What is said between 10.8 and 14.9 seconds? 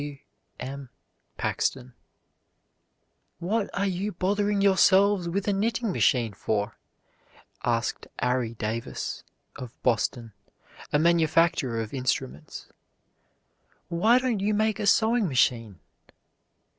a manufacturer of instruments; "why don't you make a